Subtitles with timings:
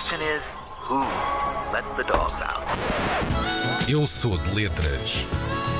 [0.00, 0.42] question is,
[0.88, 1.00] who
[1.72, 2.64] let the dogs out?
[3.88, 5.26] Eu sou de letras.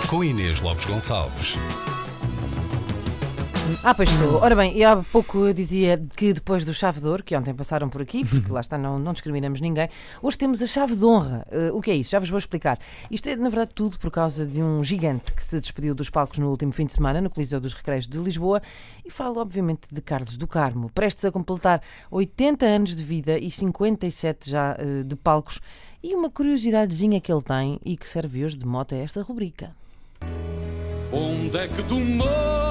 [0.09, 1.55] Com Inês Lopes Gonçalves.
[3.85, 4.41] Ah, pois estou.
[4.41, 7.55] Ora bem, e há pouco eu dizia que depois do chave de ouro, que ontem
[7.55, 9.89] passaram por aqui, porque lá está, não, não discriminamos ninguém,
[10.23, 11.47] hoje temos a chave de honra.
[11.51, 12.11] Uh, o que é isso?
[12.11, 12.79] Já vos vou explicar.
[13.11, 16.39] Isto é, na verdade, tudo por causa de um gigante que se despediu dos palcos
[16.39, 18.61] no último fim de semana, no Coliseu dos Recreios de Lisboa,
[19.05, 23.51] e falo, obviamente, de Carlos do Carmo, prestes a completar 80 anos de vida e
[23.51, 25.61] 57 já uh, de palcos,
[26.03, 29.75] e uma curiosidadezinha que ele tem e que serve hoje de moto a esta rubrica.
[31.13, 32.70] Onde é que tu moras?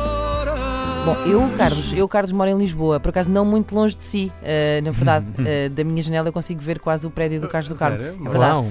[1.06, 4.32] Bom, eu, Carlos, eu, Carlos, moro em Lisboa, por acaso não muito longe de si.
[4.42, 7.70] Uh, na verdade, uh, da minha janela eu consigo ver quase o prédio do Carlos
[7.70, 7.98] do Carmo.
[7.98, 8.20] Sério?
[8.24, 8.68] É verdade.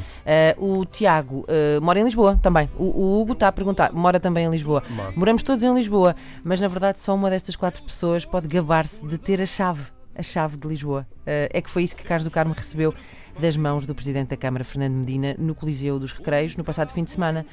[0.59, 1.47] Uh, o Tiago
[1.83, 2.69] mora em Lisboa também.
[2.77, 4.83] O, o Hugo está a perguntar, mora também em Lisboa.
[4.91, 5.13] Mora.
[5.17, 6.15] Moramos todos em Lisboa,
[6.45, 9.98] mas na verdade só uma destas quatro pessoas pode gabar-se de ter a chave.
[10.19, 11.07] A chave de Lisboa.
[11.25, 12.93] é que foi isso que Carlos do Carmo recebeu
[13.39, 17.05] das mãos do Presidente da Câmara, Fernando Medina, no Coliseu dos Recreios, no passado fim
[17.05, 17.47] de semana,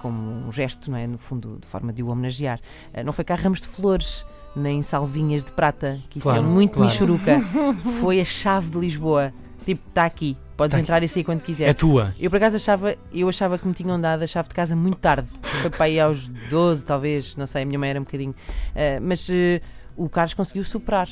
[0.00, 1.06] como um gesto, não é?
[1.06, 2.58] No fundo, de forma de o homenagear.
[3.04, 4.24] não foi cá ramos de flores,
[4.56, 6.90] nem salvinhas de prata, que isso Claro, é muito claro.
[6.90, 7.38] michuruca.
[8.00, 9.30] Foi a chave de Lisboa.
[9.66, 10.38] Tipo, está aqui.
[10.56, 11.68] Podes Tá entrar e sair quando quiser.
[11.68, 12.14] É tua.
[12.18, 14.96] Eu por acaso achava, eu achava que me tinham dado a chave de casa muito
[14.96, 15.28] tarde.
[15.60, 18.34] Foi para aí aos 12, talvez, não sei, a minha mãe era um bocadinho.
[18.74, 19.60] Ah, mas eh,
[19.94, 21.06] o Carlos conseguiu superar.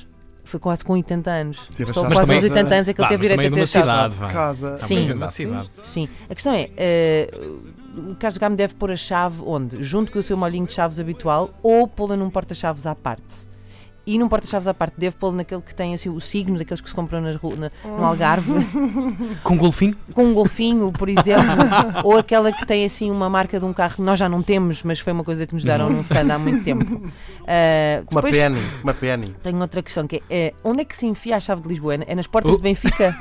[0.44, 1.58] Foi quase com 80 anos.
[1.76, 2.54] Teve Só chave quase aos casa.
[2.54, 3.84] 80 anos é que ele teve direito a ter numa chave.
[3.86, 4.32] cidade, de vá.
[4.32, 4.78] casa.
[4.78, 5.08] Sim.
[5.08, 5.70] Também Sim.
[5.82, 6.08] Sim.
[6.28, 7.30] A questão é, eh,
[7.96, 9.82] o Carlos Carmo deve pôr a chave onde?
[9.82, 13.46] Junto com o seu molhinho de chaves habitual ou pô-la num porta-chaves à parte?
[14.06, 16.88] E num porta-chaves à parte deve pô-lo naquele que tem assim, o signo daqueles que
[16.90, 18.52] se compram nas ru- na- no Algarve,
[19.42, 19.96] Com golfinho?
[20.12, 21.42] com um golfinho, por exemplo,
[22.04, 24.82] ou aquela que tem assim uma marca de um carro que nós já não temos,
[24.82, 26.84] mas foi uma coisa que nos deram num stand há muito tempo.
[27.46, 29.34] Ah, Uma depois penny, uma penny.
[29.42, 31.94] tenho outra questão que é, eh, onde é que se enfia a chave de Lisboa?
[31.94, 32.56] É É nas portas Oh.
[32.56, 33.14] de Benfica?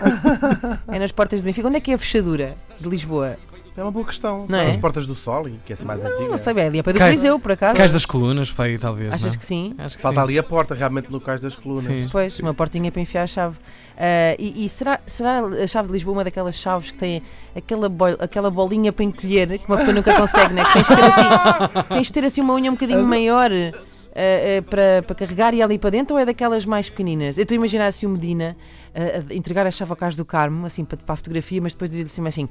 [0.89, 1.67] é nas portas de Benfica?
[1.67, 3.37] Onde é que é a fechadura de Lisboa?
[3.75, 4.41] É uma boa questão.
[4.41, 4.69] Não São é?
[4.71, 6.29] as portas do Sol, que é assim mais antiga.
[6.29, 7.75] Não sei, é ali a pé do Cais- Coliseu, por acaso.
[7.75, 9.11] Cais das colunas, pai, talvez.
[9.13, 9.39] Achas não?
[9.39, 9.73] que sim?
[9.79, 10.23] Acho que Falta sim.
[10.23, 11.85] ali a porta, realmente, no cais das colunas.
[11.85, 12.07] Sim.
[12.11, 13.57] Pois, uma portinha para enfiar a chave.
[13.97, 17.23] Ah, e e será, será a chave de Lisboa uma daquelas chaves que tem
[17.55, 20.63] aquela, bol- aquela bolinha para encolher que uma pessoa nunca consegue, né?
[20.65, 23.71] Que tens de ter assim, tens de ter assim uma unha um bocadinho maior ah,
[24.15, 27.37] ah, para, para carregar e ali para dentro ou é daquelas mais pequeninas?
[27.37, 28.55] Eu estou a imaginar assim o Medina
[28.95, 31.73] ah, a entregar a chave ao Carlos do Carmo, assim para, para a fotografia, mas
[31.73, 32.49] depois dizer-lhe assim, assim.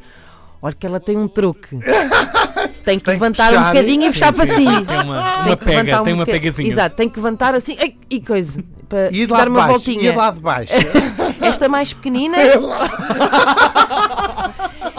[0.62, 1.76] Olha que ela tem um truque.
[1.82, 3.74] Tem que Tem que levantar um puxar.
[3.74, 4.54] bocadinho e Sim, puxar para sim.
[4.54, 4.64] si.
[4.86, 6.68] Tem uma, uma que pega, levantar tem um uma pegazinha.
[6.68, 8.62] Exato, tem que levantar assim ai, e coisa.
[8.88, 9.72] Para E dar uma baixo.
[9.72, 10.12] voltinha.
[10.12, 10.72] E lá de baixo.
[11.42, 12.36] Esta mais pequenina.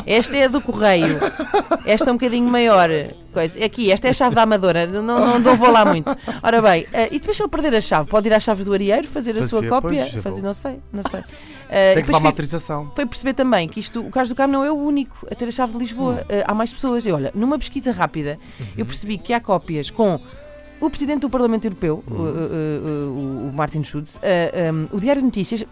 [0.06, 1.20] Esta é a do correio.
[1.86, 2.90] Esta é um bocadinho maior.
[3.34, 3.64] Coisa.
[3.66, 4.86] Aqui, esta é a chave da Amadora.
[4.86, 6.16] Não, não, não vou lá muito.
[6.42, 8.74] Ora bem, eh, e depois se ele perder a chave, pode ir às chaves do
[8.74, 10.08] areeiro, fazer a Fazer, sua cópia.
[10.12, 11.22] pois, fazer, não sei, não sei.
[11.70, 12.92] Eh, Tem que depois levar uma autorização.
[12.96, 15.48] foi perceber também que isto, o Carlos do Carmo não é o único a ter
[15.48, 16.24] a chave de Lisboa.
[16.30, 17.06] Eh, há mais pessoas.
[17.06, 18.38] E olha, numa pesquisa rápida,
[18.78, 20.20] eu percebi que há cópias com
[20.80, 25.22] o Presidente do Parlamento Europeu, o, o- o- o Martin Schulz, eh, um, o Diário
[25.22, 25.64] de Notícias,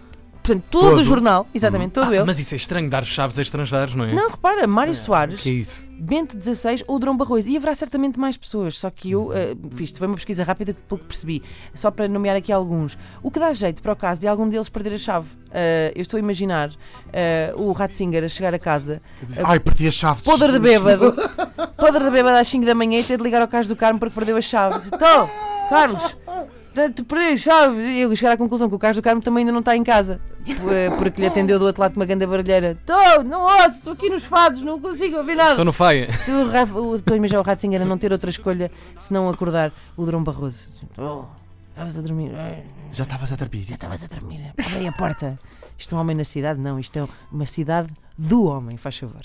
[0.44, 1.00] portanto, todo, Todo.
[1.00, 2.24] o jornal, exatamente, todo Ah, ele.
[2.26, 4.14] mas isso é estranho, dar chaves a estrangeiros, não é?
[4.14, 5.86] Não, repara, Mário Soares, Que é isso?
[6.00, 7.48] Bento XVI ou Drão Barroso.
[7.48, 11.00] E haverá certamente mais pessoas, só que eu eh, fiz, foi uma pesquisa rápida pelo
[11.00, 11.44] que percebi,
[11.76, 12.98] só para nomear aqui alguns.
[13.22, 15.28] O que dá jeito para o caso de algum deles perder a chave.
[15.54, 16.72] Eh, eu estou a imaginar
[17.14, 19.00] eh, o Ratzinger a chegar a casa,
[19.44, 20.24] Ai, perdi a chave.
[20.24, 21.14] podre de bêbado,
[21.78, 24.00] podre de bêbado às 5 da manhã e ter de ligar ao Carlos do Carmo
[24.00, 24.88] porque perdeu a chave.
[24.92, 25.30] Então,
[25.70, 26.18] Carlos,
[26.96, 27.82] te perdi a chave.
[27.84, 29.84] E eu chegar à conclusão que o Carlos do Carmo também ainda não está em
[29.84, 30.20] casa.
[30.72, 32.72] Eh, Porque lhe atendeu do outro lado de uma grande barulheira.
[32.72, 35.52] Estou, não ouço, estou aqui nos fados, não consigo ouvir nada.
[35.52, 36.08] Estou no faia.
[36.26, 39.72] Tu, Rafa, o- Estou a imaginar o Ratzinger a não ter outra escolha senão acordar
[39.98, 40.70] o Drão Barroso.
[40.98, 41.24] Oh,
[41.70, 42.32] estavas a dormir.
[42.92, 43.66] Já estavas a dormir.
[43.68, 44.54] Já estavas a dormir.
[44.58, 45.38] Abre aí a porta.
[45.78, 46.60] Isto é um homem na cidade?
[46.60, 49.22] Não, isto é uma cidade do homem, faz favor.